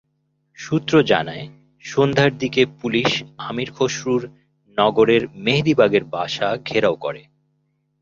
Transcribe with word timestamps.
সূত্র 0.59 0.93
জানায়, 1.03 1.45
সন্ধ্যার 1.85 2.31
দিকে 2.37 2.61
পুলিশ 2.81 3.09
আমীর 3.37 3.69
খসরুর 3.75 4.23
নগরের 4.77 5.23
মেহেদীবাগের 5.35 6.03
বাসা 6.05 6.47
ঘেরাও 6.65 6.95
করে। 6.95 7.21